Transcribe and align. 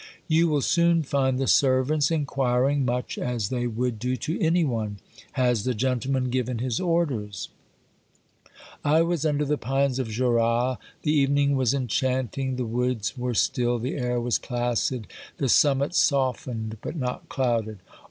You 0.27 0.47
will 0.47 0.63
soon 0.63 1.03
find 1.03 1.37
the 1.37 1.45
servants 1.45 2.09
inquiring, 2.09 2.85
much 2.85 3.19
as 3.19 3.49
they 3.49 3.67
would 3.67 3.99
do 3.99 4.15
to 4.17 4.41
any 4.41 4.65
one:" 4.65 4.97
Has 5.33 5.63
the 5.63 5.75
gentleman 5.75 6.31
given 6.31 6.57
his 6.57 6.79
orders?" 6.79 7.49
OBERMANN 8.83 8.95
ii 8.95 8.99
I 8.99 9.01
was 9.03 9.25
under 9.27 9.45
the 9.45 9.59
pines 9.59 9.99
of 9.99 10.07
Jorat; 10.09 10.79
the 11.03 11.13
evening 11.13 11.55
was 11.55 11.75
en 11.75 11.85
chanting, 11.87 12.55
the 12.55 12.65
woods 12.65 13.15
were 13.15 13.35
still, 13.35 13.77
the 13.77 13.95
air 13.95 14.19
was 14.19 14.39
placid, 14.39 15.05
the 15.37 15.47
summit 15.49 15.93
softened 15.93 16.77
but 16.81 16.95
not 16.95 17.29
clouded. 17.29 17.77